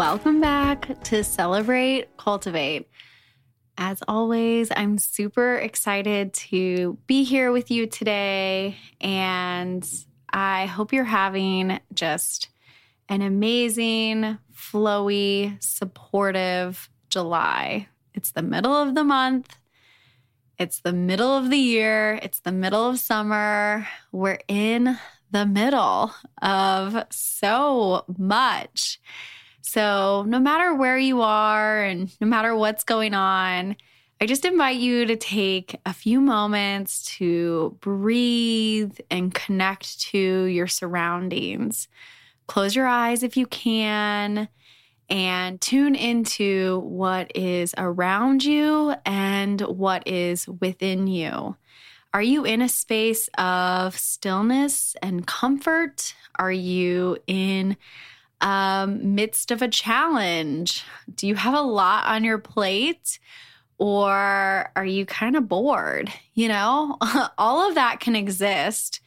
[0.00, 2.88] Welcome back to Celebrate Cultivate.
[3.76, 9.86] As always, I'm super excited to be here with you today, and
[10.32, 12.48] I hope you're having just
[13.10, 17.86] an amazing, flowy, supportive July.
[18.14, 19.54] It's the middle of the month.
[20.58, 22.18] It's the middle of the year.
[22.22, 23.86] It's the middle of summer.
[24.12, 24.98] We're in
[25.30, 28.98] the middle of so much.
[29.62, 33.76] So, no matter where you are and no matter what's going on,
[34.20, 40.66] I just invite you to take a few moments to breathe and connect to your
[40.66, 41.88] surroundings.
[42.46, 44.48] Close your eyes if you can
[45.08, 51.56] and tune into what is around you and what is within you.
[52.12, 56.14] Are you in a space of stillness and comfort?
[56.36, 57.76] Are you in
[58.40, 60.84] um, midst of a challenge?
[61.14, 63.18] Do you have a lot on your plate?
[63.78, 66.12] Or are you kind of bored?
[66.34, 66.98] You know,
[67.38, 69.00] all of that can exist.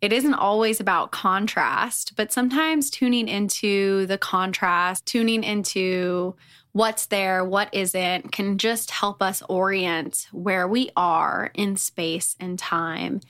[0.00, 6.34] It isn't always about contrast, but sometimes tuning into the contrast, tuning into
[6.72, 12.58] what's there, what isn't, can just help us orient where we are in space and
[12.58, 13.20] time.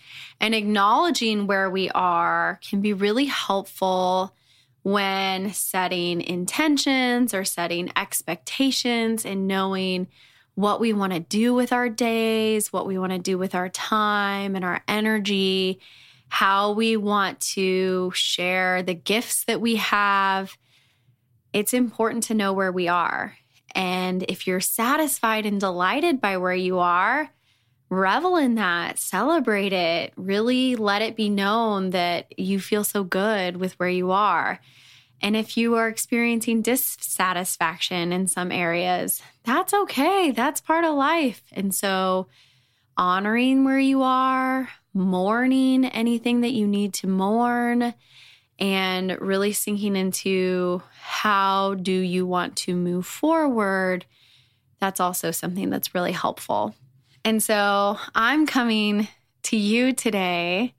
[0.41, 4.35] And acknowledging where we are can be really helpful
[4.87, 10.07] when setting intentions or setting expectations and knowing
[10.55, 13.69] what we want to do with our days, what we want to do with our
[13.69, 15.81] time and our energy,
[16.29, 20.57] how we want to share the gifts that we have.
[21.53, 23.37] It's important to know where we are.
[23.75, 27.29] And if you're satisfied and delighted by where you are,
[27.89, 33.57] revel in that, celebrate it, really let it be known that you feel so good
[33.57, 34.61] with where you are.
[35.23, 40.31] And if you are experiencing dissatisfaction in some areas, that's okay.
[40.31, 41.43] That's part of life.
[41.53, 42.27] And so,
[42.99, 47.95] honoring where you are, mourning anything that you need to mourn,
[48.59, 54.07] and really sinking into how do you want to move forward,
[54.81, 56.75] that's also something that's really helpful.
[57.27, 59.09] And so, I'm coming
[59.43, 60.77] to you today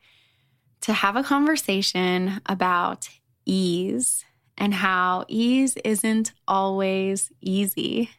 [0.80, 3.10] to have a conversation about
[3.46, 4.24] ease
[4.58, 8.12] and how ease isn't always easy.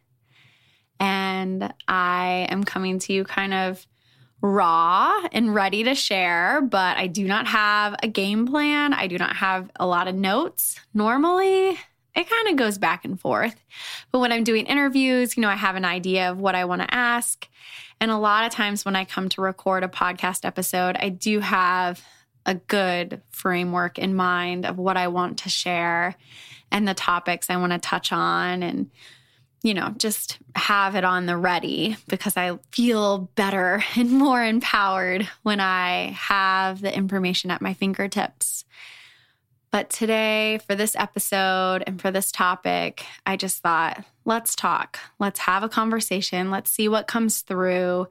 [1.01, 3.87] And I am coming to you kind of
[4.43, 8.93] raw and ready to share, but I do not have a game plan.
[8.93, 10.79] I do not have a lot of notes.
[10.93, 11.79] Normally,
[12.15, 13.55] it kind of goes back and forth.
[14.13, 16.83] But when I'm doing interviews, you know, I have an idea of what I want
[16.83, 17.49] to ask.
[18.01, 21.41] And a lot of times when I come to record a podcast episode, I do
[21.41, 22.03] have
[22.47, 26.15] a good framework in mind of what I want to share
[26.71, 28.91] and the topics I want to touch on and
[29.63, 35.29] you know, just have it on the ready because I feel better and more empowered
[35.43, 38.65] when I have the information at my fingertips.
[39.71, 44.99] But today, for this episode and for this topic, I just thought, let's talk.
[45.19, 46.51] Let's have a conversation.
[46.51, 48.09] Let's see what comes through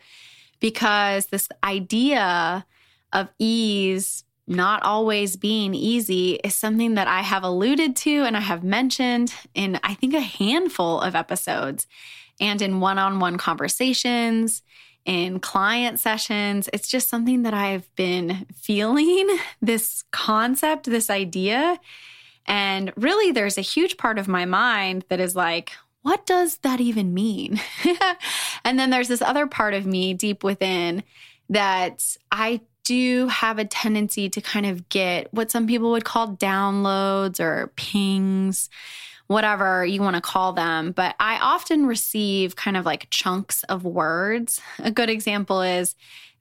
[0.59, 2.65] because this idea
[3.13, 8.39] of ease not always being easy is something that I have alluded to and I
[8.39, 11.85] have mentioned in, I think, a handful of episodes
[12.39, 14.63] and in one on one conversations,
[15.07, 16.69] in client sessions.
[16.73, 21.79] It's just something that I've been feeling this concept, this idea.
[22.45, 25.71] And really, there's a huge part of my mind that is like,
[26.01, 27.59] what does that even mean?
[28.63, 31.03] and then there's this other part of me deep within
[31.49, 36.35] that I do have a tendency to kind of get what some people would call
[36.35, 38.69] downloads or pings,
[39.27, 40.91] whatever you want to call them.
[40.91, 44.61] But I often receive kind of like chunks of words.
[44.79, 45.95] A good example is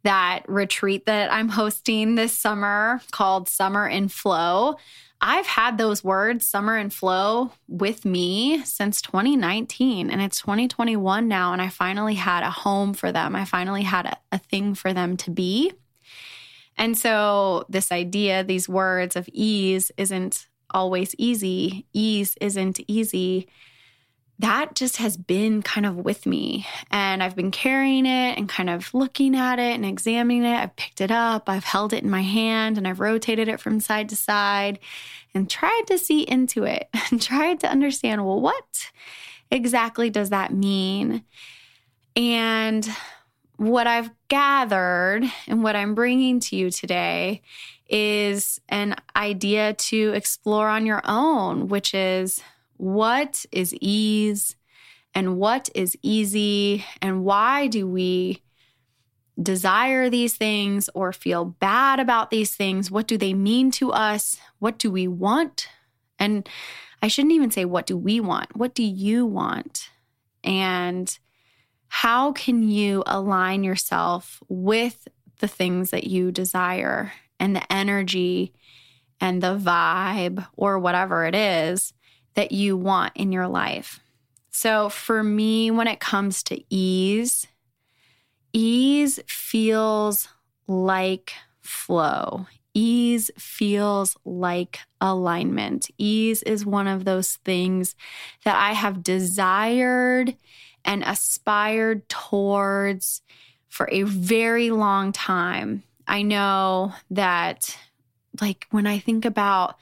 [0.05, 4.77] that retreat that I'm hosting this summer called Summer in Flow.
[5.21, 11.53] I've had those words, summer and flow, with me since 2019, and it's 2021 now.
[11.53, 13.35] And I finally had a home for them.
[13.35, 15.73] I finally had a, a thing for them to be.
[16.77, 23.49] And so, this idea, these words of ease, isn't always easy, ease isn't easy,
[24.39, 26.67] that just has been kind of with me.
[26.91, 30.57] And I've been carrying it and kind of looking at it and examining it.
[30.57, 33.81] I've picked it up, I've held it in my hand, and I've rotated it from
[33.81, 34.79] side to side
[35.35, 38.91] and tried to see into it and tried to understand well, what
[39.51, 41.25] exactly does that mean?
[42.15, 42.89] And
[43.57, 47.43] what I've gathered and what I'm bringing to you today
[47.89, 52.43] is an idea to explore on your own, which is
[52.77, 54.57] what is ease
[55.15, 58.43] and what is easy and why do we
[59.41, 62.91] desire these things or feel bad about these things?
[62.91, 64.39] What do they mean to us?
[64.59, 65.69] What do we want?
[66.19, 66.49] And
[67.03, 68.57] I shouldn't even say, what do we want?
[68.57, 69.91] What do you want?
[70.43, 71.17] And
[71.89, 75.07] how can you align yourself with
[75.41, 78.53] the things that you desire and the energy
[79.21, 81.93] and the vibe or whatever it is
[82.35, 84.01] that you want in your life.
[84.51, 87.47] So, for me, when it comes to ease,
[88.53, 90.29] ease feels
[90.67, 92.47] like flow.
[92.73, 95.91] Ease feels like alignment.
[95.99, 97.95] Ease is one of those things
[98.45, 100.37] that I have desired
[100.85, 103.23] and aspired towards
[103.69, 105.83] for a very long time.
[106.07, 107.77] I know that,
[108.41, 109.77] like, when I think about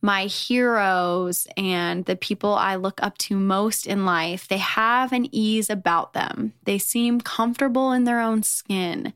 [0.00, 5.28] my heroes and the people I look up to most in life, they have an
[5.32, 6.52] ease about them.
[6.64, 9.12] They seem comfortable in their own skin.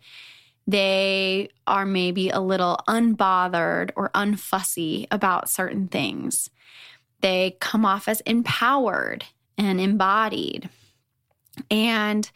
[0.66, 6.50] They are maybe a little unbothered or unfussy about certain things.
[7.20, 9.24] They come off as empowered
[9.56, 10.68] and embodied.
[11.70, 12.30] And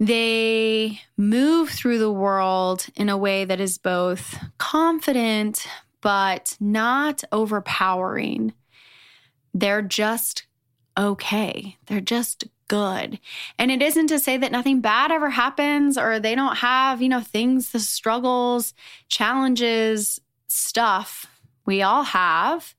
[0.00, 5.66] they move through the world in a way that is both confident,
[6.00, 8.54] but not overpowering.
[9.52, 10.46] They're just
[10.98, 11.76] okay.
[11.86, 13.20] They're just good.
[13.58, 17.08] And it isn't to say that nothing bad ever happens or they don't have, you
[17.10, 18.72] know, things, the struggles,
[19.08, 20.18] challenges,
[20.48, 21.26] stuff
[21.66, 22.74] we all have,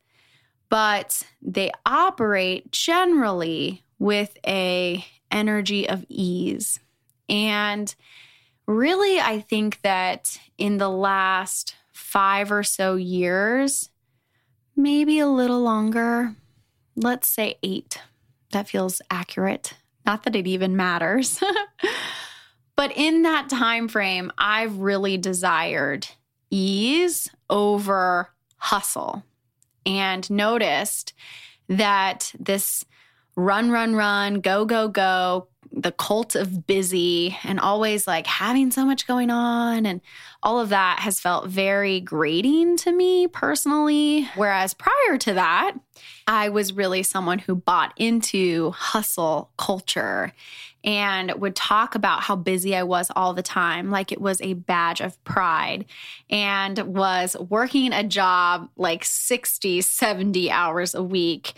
[0.70, 6.80] but they operate generally with a energy of ease.
[7.32, 7.94] And
[8.68, 13.90] really I think that in the last five or so years,
[14.76, 16.36] maybe a little longer,
[16.96, 17.98] let's say eight.
[18.52, 19.74] That feels accurate.
[20.06, 21.42] Not that it even matters.
[22.76, 26.08] but in that time frame, I've really desired
[26.50, 29.24] ease over hustle
[29.86, 31.14] and noticed
[31.70, 32.86] that this
[33.36, 38.86] run, run, run, go, go, go, the cult of busy and always like having so
[38.86, 40.02] much going on and
[40.44, 44.24] all of that has felt very grating to me personally.
[44.36, 45.74] Whereas prior to that,
[46.28, 50.34] I was really someone who bought into hustle culture
[50.84, 54.54] and would talk about how busy I was all the time, like it was a
[54.54, 55.86] badge of pride,
[56.30, 61.54] and was working a job like 60, 70 hours a week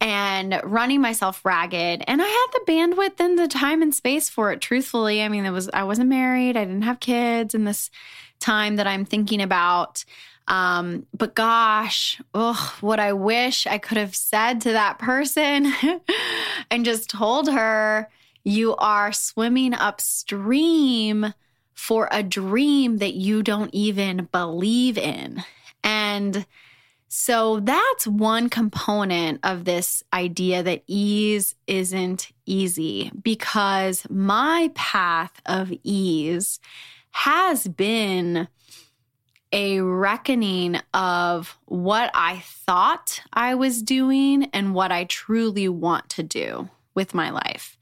[0.00, 2.04] and running myself ragged.
[2.06, 5.22] And I had the bandwidth and the time and space for it, truthfully.
[5.22, 7.90] I mean, it was, I wasn't married, I didn't have kids in this
[8.38, 10.04] time that I'm thinking about.
[10.46, 15.72] Um, but gosh, oh, what I wish I could have said to that person
[16.70, 18.08] and just told her,
[18.44, 21.34] you are swimming upstream
[21.74, 25.44] for a dream that you don't even believe in.
[25.84, 26.46] And
[27.08, 35.72] so that's one component of this idea that ease isn't easy because my path of
[35.82, 36.60] ease
[37.10, 38.48] has been
[39.52, 46.22] a reckoning of what I thought I was doing and what I truly want to
[46.22, 47.78] do with my life.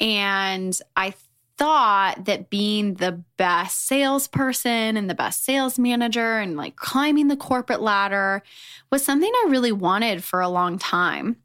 [0.00, 1.14] And I
[1.56, 7.36] thought that being the best salesperson and the best sales manager and like climbing the
[7.36, 8.42] corporate ladder
[8.90, 11.36] was something I really wanted for a long time.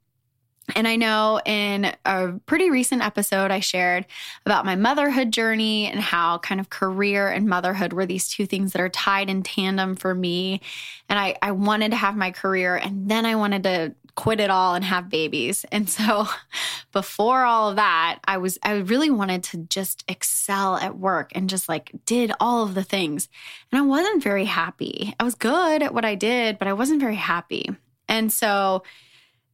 [0.75, 4.06] And I know in a pretty recent episode, I shared
[4.46, 8.74] about my motherhood journey and how kind of career and motherhood were these two things
[8.74, 10.62] that are tied in tandem for me.
[11.08, 14.50] And I, I wanted to have my career and then I wanted to quit it
[14.50, 15.66] all and have babies.
[15.72, 16.28] And so
[16.92, 21.50] before all of that, I was, I really wanted to just excel at work and
[21.50, 23.30] just like did all of the things.
[23.72, 25.16] And I wasn't very happy.
[25.22, 27.70] I was good at what I did, but I wasn't very happy.
[28.10, 28.84] And so,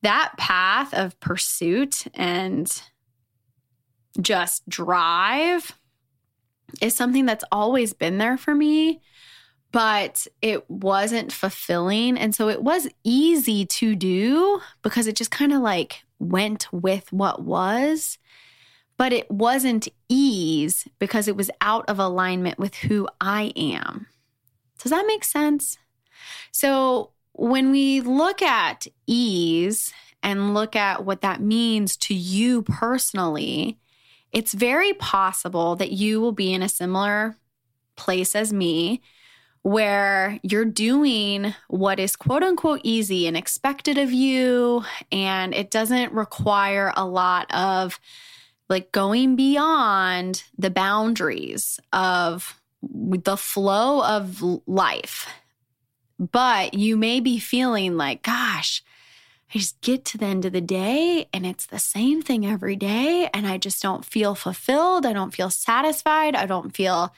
[0.01, 2.81] that path of pursuit and
[4.19, 5.77] just drive
[6.81, 9.01] is something that's always been there for me.
[9.75, 12.17] But it wasn't fulfilling.
[12.17, 17.11] And so it was easy to do because it just kind of like went with
[17.11, 18.17] what was.
[18.95, 24.07] But it wasn't ease because it was out of alignment with who I am.
[24.81, 25.77] Does that make sense?
[26.53, 29.91] So when we look at ease
[30.23, 33.77] and look at what that means to you personally,
[34.31, 37.35] it's very possible that you will be in a similar
[37.97, 39.01] place as me
[39.65, 46.13] where you're doing what is quote unquote easy and expected of you, and it doesn't
[46.13, 47.99] require a lot of
[48.69, 55.27] like going beyond the boundaries of the flow of life.
[56.19, 58.83] But you may be feeling like, gosh,
[59.49, 62.75] I just get to the end of the day and it's the same thing every
[62.75, 63.31] day.
[63.33, 65.07] And I just don't feel fulfilled.
[65.07, 66.35] I don't feel satisfied.
[66.35, 67.15] I don't feel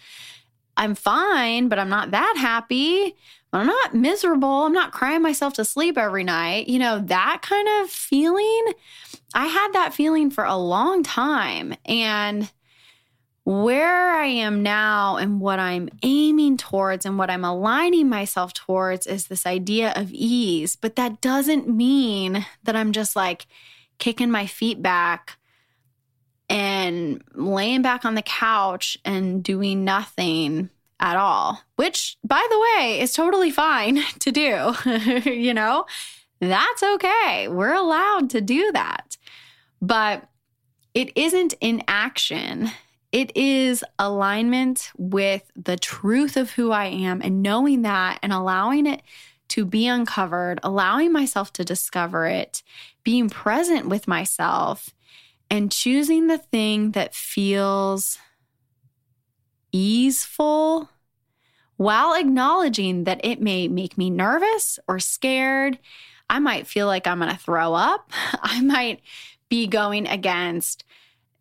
[0.77, 3.15] I'm fine, but I'm not that happy.
[3.53, 4.65] I'm not miserable.
[4.65, 6.67] I'm not crying myself to sleep every night.
[6.67, 8.73] You know, that kind of feeling.
[9.33, 11.73] I had that feeling for a long time.
[11.85, 12.51] And
[13.45, 19.07] where I am now and what I'm aiming towards and what I'm aligning myself towards
[19.07, 20.75] is this idea of ease.
[20.75, 23.47] But that doesn't mean that I'm just like
[23.99, 25.37] kicking my feet back
[26.49, 32.99] and laying back on the couch and doing nothing at all, which, by the way,
[32.99, 34.73] is totally fine to do.
[35.29, 35.85] you know,
[36.39, 37.47] that's okay.
[37.47, 39.17] We're allowed to do that.
[39.81, 40.27] But
[40.93, 42.71] it isn't inaction.
[43.11, 48.85] It is alignment with the truth of who I am and knowing that and allowing
[48.85, 49.01] it
[49.49, 52.63] to be uncovered, allowing myself to discover it,
[53.03, 54.89] being present with myself,
[55.49, 58.17] and choosing the thing that feels
[59.71, 60.89] easeful
[61.77, 65.77] while acknowledging that it may make me nervous or scared.
[66.29, 68.11] I might feel like I'm going to throw up.
[68.41, 69.01] I might
[69.49, 70.83] be going against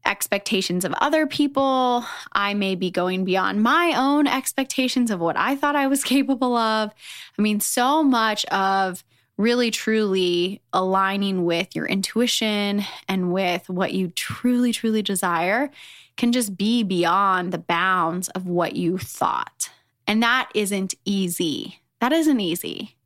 [0.04, 2.04] expectations of other people.
[2.32, 6.56] I may be going beyond my own expectations of what I thought I was capable
[6.56, 6.92] of.
[7.36, 9.02] I mean, so much of
[9.36, 15.70] really truly aligning with your intuition and with what you truly, truly desire
[16.16, 19.70] can just be beyond the bounds of what you thought.
[20.06, 21.80] And that isn't easy.
[22.00, 22.96] That isn't easy.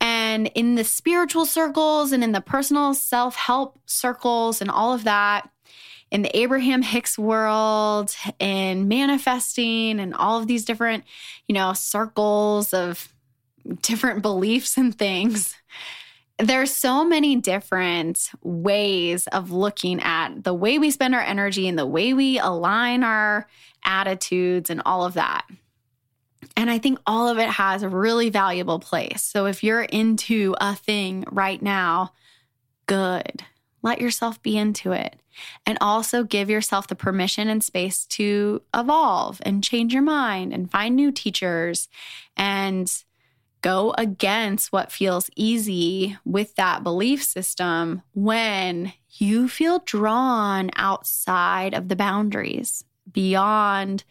[0.00, 5.04] And in the spiritual circles and in the personal self help circles and all of
[5.04, 5.50] that,
[6.10, 11.04] in the Abraham Hicks world in manifesting and all of these different,
[11.48, 13.12] you know, circles of
[13.82, 15.54] different beliefs and things.
[16.38, 21.78] There's so many different ways of looking at the way we spend our energy and
[21.78, 23.48] the way we align our
[23.84, 25.46] attitudes and all of that.
[26.56, 29.22] And I think all of it has a really valuable place.
[29.22, 32.12] So if you're into a thing right now,
[32.86, 33.44] good.
[33.82, 35.16] Let yourself be into it.
[35.66, 40.70] And also give yourself the permission and space to evolve and change your mind and
[40.70, 41.88] find new teachers
[42.36, 42.90] and
[43.66, 51.88] go against what feels easy with that belief system when you feel drawn outside of
[51.88, 54.04] the boundaries, beyond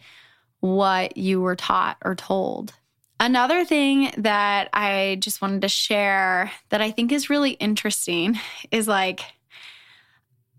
[0.60, 2.74] what you were taught or told.
[3.18, 8.38] Another thing that I just wanted to share that I think is really interesting
[8.72, 9.22] is like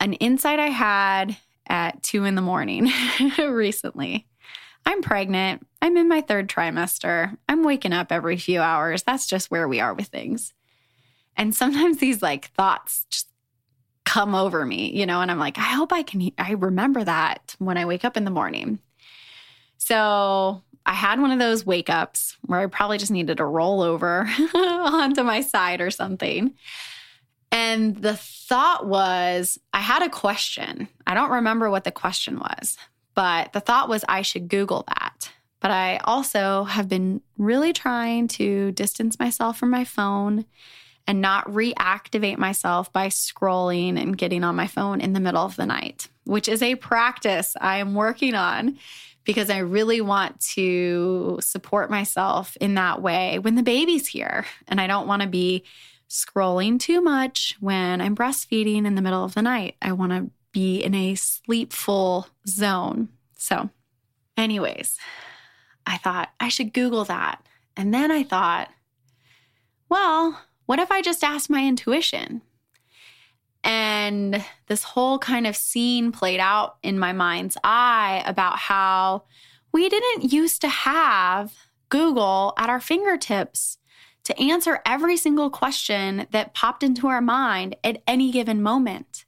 [0.01, 1.37] an insight I had
[1.67, 2.91] at two in the morning
[3.39, 4.27] recently.
[4.87, 5.66] I'm pregnant.
[5.83, 7.37] I'm in my third trimester.
[7.49, 9.03] I'm waking up every few hours.
[9.03, 10.55] That's just where we are with things.
[11.37, 13.29] And sometimes these like thoughts just
[14.05, 17.55] come over me, you know, and I'm like, I hope I can, I remember that
[17.59, 18.79] when I wake up in the morning.
[19.79, 23.83] So I had one of those wake ups where I probably just needed to roll
[23.83, 26.55] over onto my side or something.
[27.51, 30.89] And the thought was, I had a question.
[31.07, 32.79] I don't remember what the question was,
[33.15, 35.31] but the thought was I should Google that.
[35.61, 40.45] But I also have been really trying to distance myself from my phone
[41.07, 45.57] and not reactivate myself by scrolling and getting on my phone in the middle of
[45.57, 48.79] the night, which is a practice I am working on
[49.25, 54.47] because I really want to support myself in that way when the baby's here.
[54.69, 55.65] And I don't want to be
[56.09, 59.75] scrolling too much when I'm breastfeeding in the middle of the night.
[59.83, 63.09] I want to be in a sleepful zone.
[63.37, 63.69] So,
[64.37, 64.97] anyways,
[65.87, 67.47] I thought I should Google that.
[67.77, 68.69] And then I thought,
[69.89, 72.43] well, what if I just asked my intuition?
[73.63, 79.25] And this whole kind of scene played out in my mind's eye about how
[79.73, 81.53] we didn't used to have
[81.89, 83.79] Google at our fingertips
[84.25, 89.25] to answer every single question that popped into our mind at any given moment.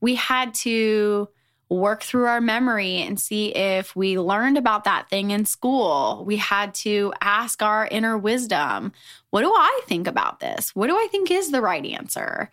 [0.00, 1.28] We had to
[1.70, 6.24] work through our memory and see if we learned about that thing in school.
[6.26, 8.92] We had to ask our inner wisdom,
[9.30, 10.74] what do I think about this?
[10.74, 12.50] What do I think is the right answer?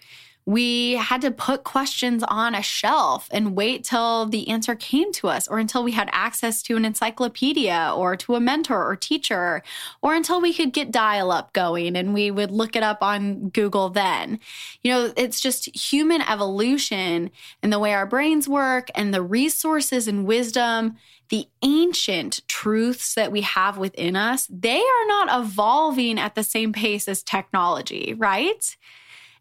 [0.47, 5.27] We had to put questions on a shelf and wait till the answer came to
[5.27, 9.61] us or until we had access to an encyclopedia or to a mentor or teacher
[10.01, 13.49] or until we could get dial up going and we would look it up on
[13.49, 14.39] Google then.
[14.83, 17.29] You know, it's just human evolution
[17.61, 20.95] and the way our brains work and the resources and wisdom
[21.29, 26.71] the ancient truths that we have within us, they are not evolving at the same
[26.71, 28.77] pace as technology, right?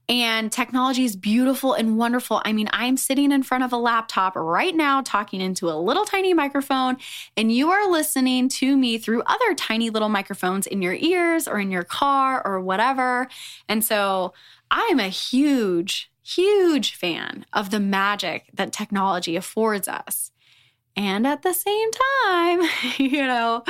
[0.09, 2.41] And technology is beautiful and wonderful.
[2.45, 6.05] I mean, I'm sitting in front of a laptop right now talking into a little
[6.05, 6.99] tiny microphone,
[7.37, 11.59] and you are listening to me through other tiny little microphones in your ears or
[11.59, 13.27] in your car or whatever.
[13.69, 14.33] And so
[14.71, 20.31] I'm a huge, huge fan of the magic that technology affords us.
[20.95, 21.91] And at the same
[22.25, 22.63] time,
[22.99, 23.65] you know,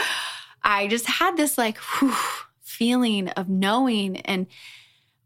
[0.62, 2.14] I just had this like whew,
[2.60, 4.46] feeling of knowing and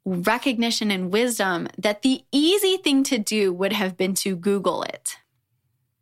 [0.04, 5.16] recognition and wisdom that the easy thing to do would have been to Google it.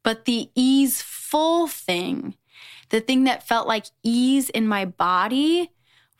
[0.02, 2.34] But the easeful thing,
[2.90, 5.70] the thing that felt like ease in my body,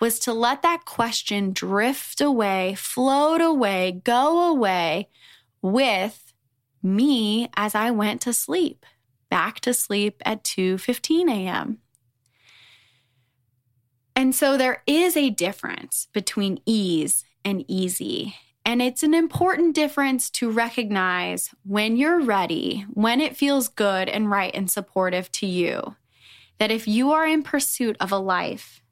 [0.00, 5.08] was to let that question drift away, float away, go away
[5.60, 6.32] with
[6.82, 8.86] me as I went to sleep,
[9.28, 11.78] back to sleep at 2:15 a.m.
[14.14, 18.34] And so there is a difference between ease and easy.
[18.64, 24.30] And it's an important difference to recognize when you're ready, when it feels good and
[24.30, 25.96] right and supportive to you.
[26.58, 28.82] That if you are in pursuit of a life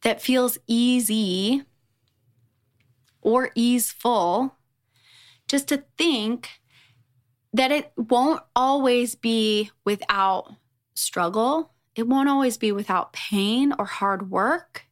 [0.00, 1.64] that feels easy
[3.20, 4.56] or easeful,
[5.46, 6.48] just to think
[7.52, 10.54] that it won't always be without
[10.94, 14.86] struggle, it won't always be without pain or hard work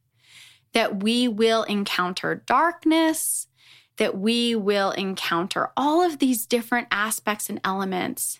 [0.73, 3.47] that we will encounter darkness,
[3.97, 8.39] that we will encounter all of these different aspects and elements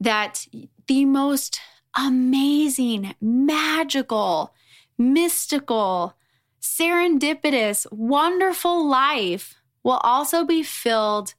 [0.00, 0.46] that
[0.86, 1.60] the most
[1.96, 4.54] amazing, magical,
[4.98, 6.14] mystical,
[6.60, 11.34] serendipitous, wonderful life will also be filled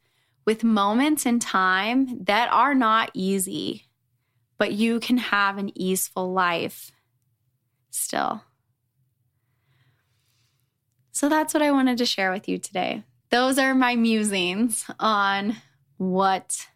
[0.46, 3.86] with moments in time that are not easy,
[4.58, 6.92] but you can have an easeful life
[7.92, 8.42] still.
[11.18, 13.02] So that's what I wanted to share with you today.
[13.32, 15.56] Those are my musings on
[15.98, 16.68] what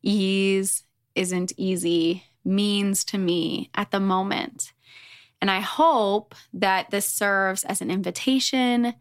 [0.00, 0.84] ease
[1.14, 4.72] isn't easy means to me at the moment.
[5.42, 8.94] And I hope that this serves as an invitation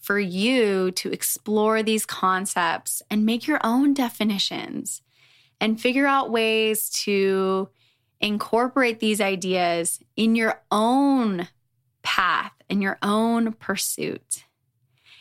[0.00, 5.02] for you to explore these concepts and make your own definitions
[5.60, 7.68] and figure out ways to
[8.20, 11.46] incorporate these ideas in your own
[12.02, 14.44] path in your own pursuit.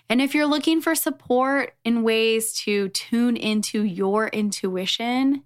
[0.09, 5.43] And if you're looking for support in ways to tune into your intuition,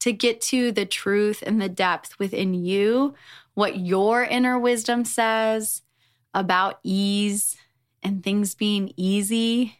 [0.00, 3.14] to get to the truth and the depth within you,
[3.54, 5.82] what your inner wisdom says
[6.34, 7.56] about ease
[8.02, 9.78] and things being easy,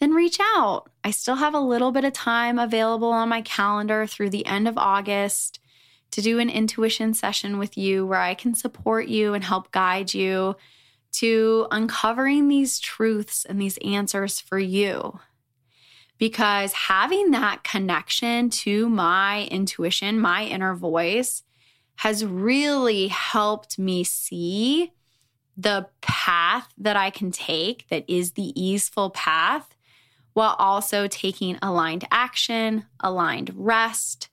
[0.00, 0.90] then reach out.
[1.04, 4.66] I still have a little bit of time available on my calendar through the end
[4.66, 5.60] of August
[6.12, 10.14] to do an intuition session with you where I can support you and help guide
[10.14, 10.56] you
[11.12, 15.18] to uncovering these truths and these answers for you.
[16.18, 21.42] Because having that connection to my intuition, my inner voice,
[21.96, 24.92] has really helped me see
[25.56, 29.76] the path that I can take that is the easeful path
[30.32, 34.30] while also taking aligned action, aligned rest,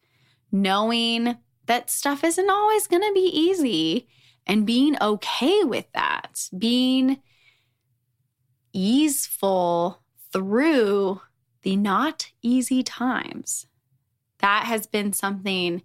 [0.51, 1.37] knowing
[1.69, 4.07] that stuff isn't always going to be easy
[4.47, 7.19] and being okay with that, being
[8.73, 10.01] easeful
[10.33, 11.21] through
[11.61, 13.67] the not easy times.
[14.39, 15.83] That has been something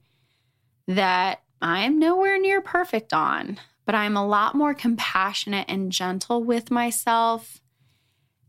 [0.88, 6.70] that I'm nowhere near perfect on, but I'm a lot more compassionate and gentle with
[6.70, 7.60] myself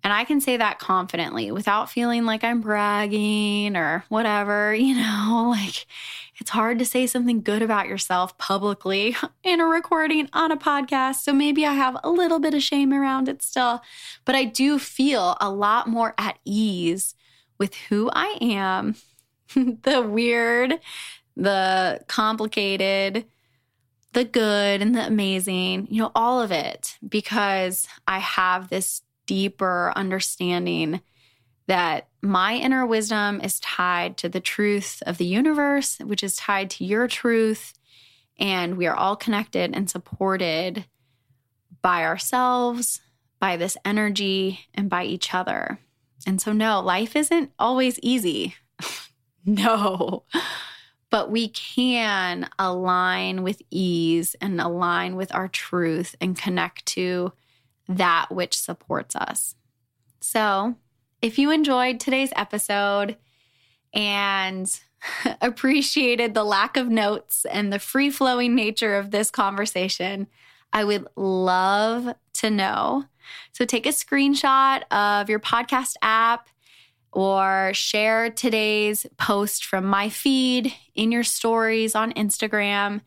[0.05, 5.47] and I can say that confidently without feeling like I'm bragging or whatever, you know,
[5.49, 5.87] like
[6.39, 11.15] it's hard to say something good about yourself publicly in a recording on a podcast.
[11.15, 13.81] So maybe I have a little bit of shame around it still,
[14.25, 17.15] but I do feel a lot more at ease
[17.57, 18.95] with who I am,
[19.55, 20.79] the weird,
[21.37, 23.25] the complicated,
[24.13, 29.91] the good and the amazing, you know, all of it, because I have this deeper
[29.95, 31.01] understanding
[31.67, 36.69] that my inner wisdom is tied to the truth of the universe, which is tied
[36.71, 37.73] to your truth.
[38.37, 40.85] And we are all connected and supported
[41.81, 43.01] by ourselves,
[43.39, 45.79] by this energy, and by each other.
[46.27, 48.55] And so, no, life isn't always easy.
[49.45, 50.23] no.
[51.09, 57.31] But we can align with ease and align with our truth and connect to
[57.87, 59.55] that which supports us.
[60.19, 60.75] So,
[61.21, 63.17] if you enjoyed today's episode
[63.93, 64.79] and
[65.41, 70.27] appreciated the lack of notes and the free flowing nature of this conversation,
[70.73, 73.05] I would love to know.
[73.53, 76.49] So take a screenshot of your podcast app
[77.11, 83.01] or share today's post from my feed in your stories on Instagram.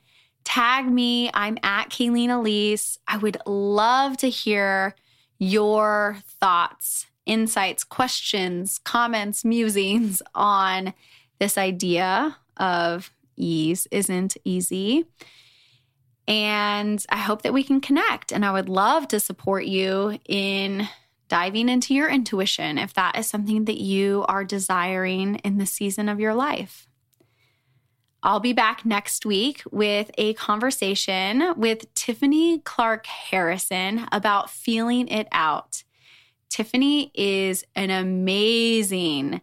[0.44, 1.31] Tag me.
[1.35, 2.99] I'm at Kayleen Elise.
[3.07, 4.94] I would love to hear
[5.38, 10.95] your thoughts, insights, questions, comments, musings on
[11.38, 15.05] this idea of ease isn't easy.
[16.27, 18.33] And I hope that we can connect.
[18.33, 20.88] And I would love to support you in
[21.29, 26.09] diving into your intuition if that is something that you are desiring in the season
[26.09, 26.88] of your life.
[28.23, 35.29] I'll be back next week with a conversation with Tiffany Clark Harrison about feeling it
[35.31, 35.85] out.
[36.49, 39.41] Tiffany is an amazing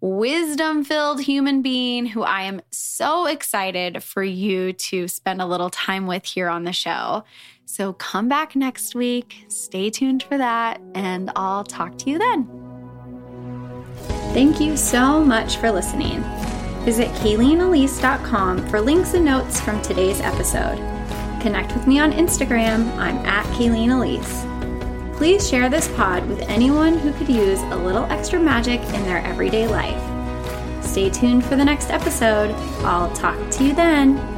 [0.00, 5.70] wisdom filled human being who I am so excited for you to spend a little
[5.70, 7.24] time with here on the show.
[7.64, 12.46] So come back next week, stay tuned for that, and I'll talk to you then.
[14.32, 16.22] Thank you so much for listening.
[16.84, 20.78] Visit KayleenElise.com for links and notes from today's episode.
[21.42, 22.90] Connect with me on Instagram.
[22.96, 24.47] I'm at Kayleen Elise.
[25.18, 29.18] Please share this pod with anyone who could use a little extra magic in their
[29.24, 30.00] everyday life.
[30.84, 32.52] Stay tuned for the next episode.
[32.84, 34.37] I'll talk to you then.